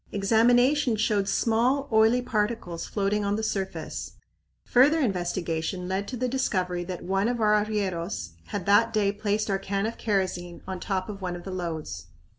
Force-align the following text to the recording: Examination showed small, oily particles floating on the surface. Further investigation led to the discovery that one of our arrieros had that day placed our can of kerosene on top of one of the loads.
Examination 0.11 0.95
showed 0.95 1.29
small, 1.29 1.87
oily 1.93 2.23
particles 2.23 2.87
floating 2.87 3.23
on 3.23 3.35
the 3.35 3.43
surface. 3.43 4.13
Further 4.65 4.99
investigation 4.99 5.87
led 5.87 6.07
to 6.07 6.17
the 6.17 6.27
discovery 6.27 6.83
that 6.85 7.03
one 7.03 7.27
of 7.27 7.39
our 7.39 7.53
arrieros 7.63 8.31
had 8.47 8.65
that 8.65 8.93
day 8.93 9.11
placed 9.11 9.47
our 9.51 9.59
can 9.59 9.85
of 9.85 9.99
kerosene 9.99 10.63
on 10.65 10.79
top 10.79 11.07
of 11.07 11.21
one 11.21 11.35
of 11.35 11.43
the 11.43 11.51
loads. 11.51 12.07